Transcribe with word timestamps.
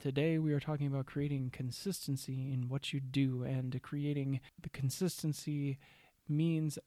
Today, 0.00 0.38
we 0.38 0.52
are 0.52 0.60
talking 0.60 0.86
about 0.86 1.06
creating 1.06 1.50
consistency 1.50 2.52
in 2.52 2.68
what 2.68 2.92
you 2.92 3.00
do, 3.00 3.42
and 3.42 3.80
creating 3.82 4.40
the 4.60 4.68
consistency 4.68 5.78
means 6.28 6.78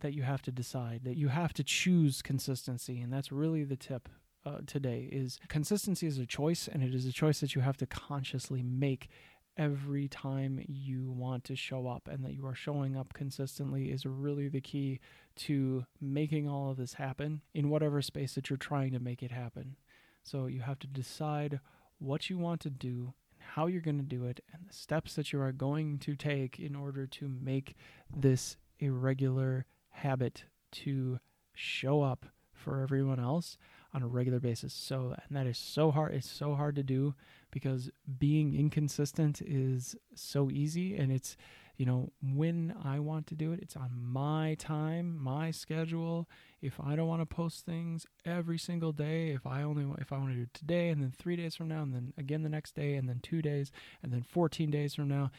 that 0.00 0.14
you 0.14 0.22
have 0.22 0.42
to 0.42 0.52
decide, 0.52 1.00
that 1.04 1.16
you 1.16 1.28
have 1.28 1.52
to 1.54 1.64
choose 1.64 2.22
consistency, 2.22 3.00
and 3.00 3.12
that's 3.12 3.32
really 3.32 3.64
the 3.64 3.76
tip 3.76 4.08
uh, 4.46 4.58
today 4.66 5.08
is 5.10 5.38
consistency 5.48 6.06
is 6.06 6.18
a 6.18 6.24
choice 6.24 6.68
and 6.68 6.82
it 6.82 6.94
is 6.94 7.04
a 7.04 7.12
choice 7.12 7.40
that 7.40 7.54
you 7.54 7.60
have 7.60 7.76
to 7.76 7.86
consciously 7.86 8.62
make 8.62 9.08
every 9.56 10.06
time 10.06 10.64
you 10.68 11.10
want 11.10 11.42
to 11.42 11.56
show 11.56 11.88
up 11.88 12.08
and 12.08 12.24
that 12.24 12.32
you 12.32 12.46
are 12.46 12.54
showing 12.54 12.96
up 12.96 13.12
consistently 13.12 13.90
is 13.90 14.06
really 14.06 14.48
the 14.48 14.60
key 14.60 15.00
to 15.34 15.84
making 16.00 16.48
all 16.48 16.70
of 16.70 16.76
this 16.76 16.94
happen 16.94 17.42
in 17.52 17.68
whatever 17.68 18.00
space 18.00 18.34
that 18.34 18.48
you're 18.48 18.56
trying 18.56 18.92
to 18.92 19.00
make 19.00 19.22
it 19.22 19.32
happen. 19.32 19.76
So 20.22 20.46
you 20.46 20.60
have 20.60 20.78
to 20.80 20.86
decide 20.86 21.58
what 21.98 22.30
you 22.30 22.38
want 22.38 22.60
to 22.62 22.70
do 22.70 23.14
and 23.32 23.42
how 23.54 23.66
you're 23.66 23.80
going 23.80 23.98
to 23.98 24.02
do 24.02 24.24
it 24.24 24.40
and 24.52 24.62
the 24.68 24.74
steps 24.74 25.14
that 25.14 25.32
you 25.32 25.40
are 25.40 25.52
going 25.52 25.98
to 25.98 26.14
take 26.14 26.58
in 26.58 26.74
order 26.74 27.06
to 27.06 27.28
make 27.28 27.74
this 28.14 28.56
a 28.80 28.88
regular 28.90 29.66
habit 29.90 30.44
to 30.70 31.18
show 31.54 32.02
up 32.02 32.26
for 32.52 32.80
everyone 32.82 33.20
else 33.20 33.56
on 33.94 34.02
a 34.02 34.06
regular 34.06 34.40
basis. 34.40 34.74
So, 34.74 35.14
and 35.16 35.36
that 35.36 35.46
is 35.46 35.58
so 35.58 35.90
hard. 35.90 36.14
It's 36.14 36.30
so 36.30 36.54
hard 36.54 36.76
to 36.76 36.82
do 36.82 37.14
because 37.50 37.90
being 38.18 38.54
inconsistent 38.54 39.40
is 39.40 39.96
so 40.14 40.50
easy 40.50 40.96
and 40.96 41.10
it's, 41.10 41.36
you 41.78 41.86
know, 41.86 42.10
when 42.20 42.74
I 42.84 42.98
want 42.98 43.28
to 43.28 43.36
do 43.36 43.52
it, 43.52 43.60
it's 43.62 43.76
on 43.76 43.90
my 43.94 44.56
time, 44.58 45.16
my 45.16 45.52
schedule. 45.52 46.28
If 46.60 46.80
I 46.84 46.96
don't 46.96 47.06
want 47.06 47.22
to 47.22 47.26
post 47.26 47.64
things 47.64 48.04
every 48.26 48.58
single 48.58 48.90
day, 48.90 49.30
if 49.30 49.46
I 49.46 49.62
only 49.62 49.86
if 50.00 50.12
I 50.12 50.18
want 50.18 50.30
to 50.30 50.34
do 50.34 50.42
it 50.42 50.54
today 50.54 50.88
and 50.88 51.00
then 51.00 51.12
3 51.16 51.36
days 51.36 51.54
from 51.54 51.68
now 51.68 51.82
and 51.82 51.94
then 51.94 52.12
again 52.18 52.42
the 52.42 52.48
next 52.48 52.74
day 52.74 52.96
and 52.96 53.08
then 53.08 53.20
2 53.22 53.40
days 53.40 53.70
and 54.02 54.12
then 54.12 54.22
14 54.22 54.72
days 54.72 54.96
from 54.96 55.06
now, 55.06 55.30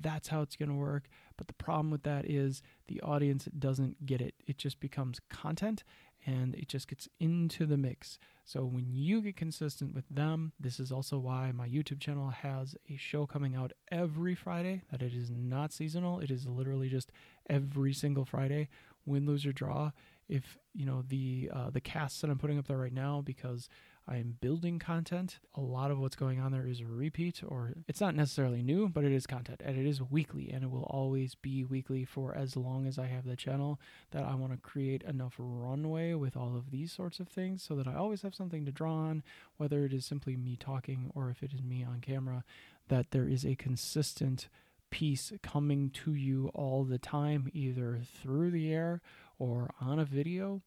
that's 0.00 0.28
how 0.28 0.42
it's 0.42 0.56
going 0.56 0.68
to 0.68 0.74
work. 0.74 1.08
But 1.36 1.46
the 1.46 1.54
problem 1.54 1.90
with 1.90 2.02
that 2.02 2.28
is 2.28 2.62
the 2.88 3.00
audience 3.00 3.48
doesn't 3.58 4.06
get 4.06 4.20
it. 4.20 4.34
It 4.46 4.58
just 4.58 4.80
becomes 4.80 5.20
content 5.30 5.84
and 6.26 6.54
it 6.54 6.68
just 6.68 6.88
gets 6.88 7.08
into 7.20 7.64
the 7.64 7.76
mix. 7.76 8.18
So 8.44 8.64
when 8.64 8.92
you 8.92 9.22
get 9.22 9.36
consistent 9.36 9.94
with 9.94 10.04
them, 10.10 10.52
this 10.58 10.80
is 10.80 10.90
also 10.90 11.18
why 11.18 11.52
my 11.52 11.68
YouTube 11.68 12.00
channel 12.00 12.30
has 12.30 12.74
a 12.90 12.96
show 12.96 13.26
coming 13.26 13.54
out 13.54 13.72
every 13.90 14.34
Friday 14.34 14.82
that 14.90 15.02
it 15.02 15.14
is 15.14 15.30
not 15.30 15.72
seasonal. 15.72 16.20
It 16.20 16.30
is 16.30 16.46
literally 16.46 16.88
just 16.88 17.12
every 17.48 17.92
single 17.92 18.24
Friday, 18.24 18.68
win, 19.06 19.26
lose 19.26 19.46
or 19.46 19.52
draw. 19.52 19.92
If 20.28 20.58
you 20.74 20.84
know 20.84 21.02
the 21.06 21.50
uh, 21.52 21.70
the 21.70 21.80
casts 21.80 22.20
that 22.20 22.30
I'm 22.30 22.38
putting 22.38 22.58
up 22.58 22.66
there 22.66 22.76
right 22.76 22.92
now, 22.92 23.22
because 23.24 23.68
I 24.10 24.16
am 24.16 24.38
building 24.40 24.78
content. 24.78 25.38
A 25.54 25.60
lot 25.60 25.90
of 25.90 25.98
what's 25.98 26.16
going 26.16 26.40
on 26.40 26.50
there 26.50 26.66
is 26.66 26.80
a 26.80 26.86
repeat, 26.86 27.42
or 27.46 27.74
it's 27.86 28.00
not 28.00 28.14
necessarily 28.14 28.62
new, 28.62 28.88
but 28.88 29.04
it 29.04 29.12
is 29.12 29.26
content 29.26 29.60
and 29.62 29.76
it 29.76 29.86
is 29.86 30.00
weekly 30.00 30.50
and 30.50 30.64
it 30.64 30.70
will 30.70 30.84
always 30.84 31.34
be 31.34 31.62
weekly 31.62 32.06
for 32.06 32.34
as 32.34 32.56
long 32.56 32.86
as 32.86 32.98
I 32.98 33.06
have 33.06 33.26
the 33.26 33.36
channel. 33.36 33.78
That 34.12 34.24
I 34.24 34.34
want 34.34 34.52
to 34.52 34.58
create 34.58 35.02
enough 35.02 35.34
runway 35.36 36.14
with 36.14 36.38
all 36.38 36.56
of 36.56 36.70
these 36.70 36.90
sorts 36.90 37.20
of 37.20 37.28
things 37.28 37.62
so 37.62 37.74
that 37.74 37.86
I 37.86 37.94
always 37.96 38.22
have 38.22 38.34
something 38.34 38.64
to 38.64 38.72
draw 38.72 38.94
on, 38.94 39.22
whether 39.58 39.84
it 39.84 39.92
is 39.92 40.06
simply 40.06 40.36
me 40.36 40.56
talking 40.56 41.10
or 41.14 41.28
if 41.28 41.42
it 41.42 41.52
is 41.52 41.62
me 41.62 41.84
on 41.84 42.00
camera, 42.00 42.44
that 42.88 43.10
there 43.10 43.28
is 43.28 43.44
a 43.44 43.56
consistent 43.56 44.48
piece 44.88 45.34
coming 45.42 45.90
to 45.90 46.14
you 46.14 46.50
all 46.54 46.82
the 46.84 46.98
time, 46.98 47.50
either 47.52 48.00
through 48.22 48.50
the 48.50 48.72
air 48.72 49.02
or 49.38 49.70
on 49.82 49.98
a 49.98 50.04
video, 50.06 50.62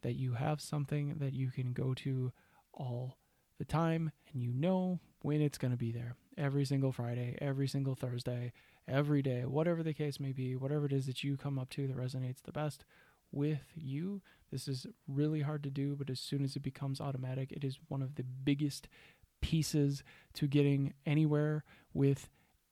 that 0.00 0.14
you 0.14 0.32
have 0.32 0.62
something 0.62 1.16
that 1.18 1.34
you 1.34 1.50
can 1.50 1.74
go 1.74 1.92
to 1.92 2.32
all 2.76 3.18
the 3.58 3.64
time 3.64 4.12
and 4.32 4.42
you 4.42 4.52
know 4.52 5.00
when 5.22 5.40
it's 5.40 5.58
going 5.58 5.70
to 5.70 5.76
be 5.76 5.90
there 5.90 6.16
every 6.36 6.64
single 6.64 6.92
Friday, 6.92 7.36
every 7.40 7.66
single 7.66 7.94
Thursday, 7.94 8.52
every 8.86 9.22
day, 9.22 9.44
whatever 9.44 9.82
the 9.82 9.94
case 9.94 10.20
may 10.20 10.32
be, 10.32 10.54
whatever 10.54 10.86
it 10.86 10.92
is 10.92 11.06
that 11.06 11.24
you 11.24 11.36
come 11.36 11.58
up 11.58 11.70
to 11.70 11.86
that 11.86 11.96
resonates 11.96 12.42
the 12.42 12.52
best 12.52 12.84
with 13.32 13.62
you. 13.74 14.22
This 14.52 14.68
is 14.68 14.86
really 15.08 15.40
hard 15.40 15.62
to 15.64 15.70
do, 15.70 15.96
but 15.96 16.10
as 16.10 16.20
soon 16.20 16.44
as 16.44 16.56
it 16.56 16.62
becomes 16.62 17.00
automatic, 17.00 17.50
it 17.52 17.64
is 17.64 17.78
one 17.88 18.02
of 18.02 18.14
the 18.14 18.22
biggest 18.22 18.88
pieces 19.40 20.02
to 20.34 20.46
getting 20.46 20.92
anywhere 21.04 21.64
with 21.92 22.28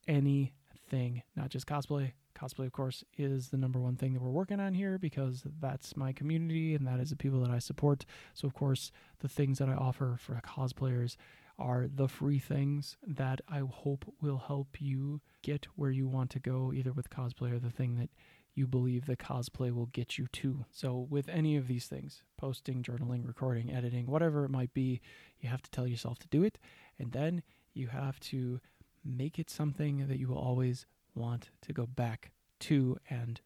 anything, 0.06 1.22
not 1.34 1.48
just 1.48 1.66
cosplay, 1.66 2.12
cosplay 2.34 2.67
of 2.67 2.72
course 2.72 3.05
is 3.17 3.49
the 3.49 3.56
number 3.56 3.78
one 3.78 3.97
thing 3.97 4.12
that 4.12 4.22
we're 4.22 4.31
working 4.31 4.61
on 4.61 4.75
here 4.75 4.99
because 4.99 5.45
that's 5.61 5.97
my 5.97 6.12
community 6.12 6.75
and 6.75 6.87
that 6.87 7.00
is 7.00 7.11
the 7.11 7.17
people 7.17 7.41
that 7.41 7.50
i 7.50 7.59
support 7.59 8.05
so 8.34 8.47
of 8.47 8.55
course 8.55 8.91
the 9.21 9.28
things 9.28 9.59
that 9.59 9.69
i 9.69 9.75
offer 9.75 10.17
for 10.19 10.41
cosplayers 10.44 11.17
are 11.59 11.87
the 11.93 12.09
free 12.09 12.39
things 12.39 12.97
that 13.06 13.41
i 13.49 13.61
hope 13.61 14.05
will 14.21 14.39
help 14.39 14.81
you 14.81 15.21
get 15.43 15.67
where 15.77 15.91
you 15.91 16.09
want 16.09 16.31
to 16.31 16.41
go 16.41 16.73
either 16.75 16.93
with 16.93 17.11
cosplay 17.11 17.53
or 17.53 17.59
the 17.59 17.71
thing 17.71 17.97
that 17.97 18.11
you 18.55 18.67
believe 18.67 19.06
the 19.06 19.17
cosplay 19.17 19.73
will 19.73 19.87
get 19.87 20.17
you 20.17 20.27
to. 20.28 20.65
So, 20.71 21.06
with 21.11 21.28
any 21.28 21.56
of 21.56 21.67
these 21.67 21.87
things 21.87 22.23
posting, 22.37 22.83
journaling, 22.83 23.27
recording, 23.27 23.73
editing, 23.73 24.06
whatever 24.06 24.44
it 24.44 24.50
might 24.50 24.73
be 24.73 25.00
you 25.41 25.49
have 25.49 25.62
to 25.62 25.71
tell 25.71 25.87
yourself 25.87 26.19
to 26.21 26.28
do 26.28 26.43
it. 26.43 26.59
And 26.99 27.12
then 27.12 27.43
you 27.75 27.89
have 27.89 28.19
to 28.21 28.61
make 29.04 29.38
it 29.38 29.50
something 29.50 30.06
that 30.09 30.19
you 30.19 30.28
will 30.28 30.38
always 30.38 30.87
want 31.15 31.50
to 31.62 31.72
go 31.72 31.87
back 31.87 32.32
to 32.60 32.98
and 33.09 33.41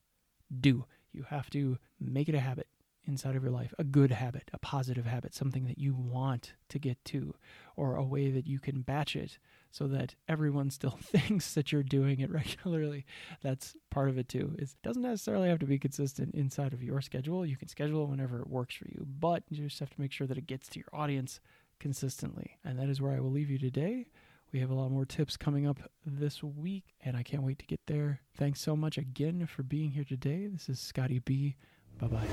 do. 0.60 0.84
You 1.12 1.24
have 1.24 1.50
to 1.50 1.78
make 2.00 2.28
it 2.28 2.34
a 2.34 2.40
habit 2.40 2.68
inside 3.08 3.34
of 3.34 3.42
your 3.42 3.50
life, 3.50 3.74
a 3.78 3.84
good 3.84 4.10
habit, 4.10 4.50
a 4.52 4.58
positive 4.58 5.06
habit, 5.06 5.34
something 5.34 5.64
that 5.64 5.78
you 5.78 5.94
want 5.94 6.52
to 6.68 6.78
get 6.78 7.02
to, 7.06 7.34
or 7.74 7.96
a 7.96 8.04
way 8.04 8.30
that 8.30 8.46
you 8.46 8.58
can 8.60 8.82
batch 8.82 9.16
it 9.16 9.38
so 9.70 9.88
that 9.88 10.14
everyone 10.28 10.70
still 10.70 10.98
thinks 11.02 11.54
that 11.54 11.72
you're 11.72 11.82
doing 11.82 12.20
it 12.20 12.30
regularly. 12.30 13.06
That's 13.42 13.74
part 13.90 14.10
of 14.10 14.18
it 14.18 14.28
too. 14.28 14.54
It 14.58 14.74
doesn't 14.82 15.02
necessarily 15.02 15.48
have 15.48 15.58
to 15.60 15.66
be 15.66 15.78
consistent 15.78 16.34
inside 16.34 16.74
of 16.74 16.82
your 16.82 17.00
schedule. 17.00 17.46
You 17.46 17.56
can 17.56 17.68
schedule 17.68 18.06
whenever 18.06 18.40
it 18.40 18.48
works 18.48 18.74
for 18.76 18.86
you, 18.86 19.06
but 19.18 19.42
you 19.48 19.64
just 19.64 19.80
have 19.80 19.90
to 19.90 20.00
make 20.00 20.12
sure 20.12 20.26
that 20.26 20.38
it 20.38 20.46
gets 20.46 20.68
to 20.68 20.78
your 20.78 20.90
audience 20.92 21.40
consistently. 21.80 22.58
And 22.64 22.78
that 22.78 22.88
is 22.88 23.00
where 23.00 23.12
I 23.12 23.20
will 23.20 23.30
leave 23.30 23.50
you 23.50 23.58
today. 23.58 24.08
We 24.52 24.60
have 24.60 24.70
a 24.70 24.74
lot 24.74 24.90
more 24.90 25.04
tips 25.04 25.36
coming 25.36 25.66
up 25.66 25.78
this 26.06 26.42
week, 26.42 26.94
and 27.02 27.16
I 27.16 27.22
can't 27.22 27.42
wait 27.42 27.58
to 27.58 27.66
get 27.66 27.80
there. 27.86 28.22
Thanks 28.36 28.60
so 28.60 28.74
much 28.74 28.96
again 28.96 29.46
for 29.46 29.62
being 29.62 29.90
here 29.90 30.04
today. 30.04 30.46
This 30.46 30.68
is 30.70 30.80
Scotty 30.80 31.18
B. 31.18 31.56
Bye 31.98 32.06
bye. 32.06 32.26